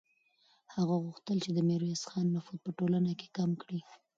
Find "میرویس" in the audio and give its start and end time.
1.69-2.01